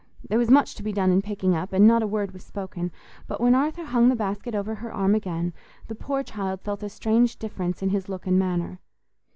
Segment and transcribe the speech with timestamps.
[0.27, 2.91] There was much to be done in picking up, and not a word was spoken;
[3.27, 5.53] but when Arthur hung the basket over her arm again,
[5.89, 8.79] the poor child felt a strange difference in his look and manner.